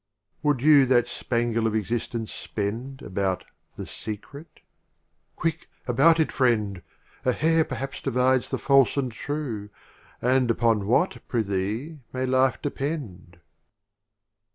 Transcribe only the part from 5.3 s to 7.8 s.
quick about it, Friend! A Hair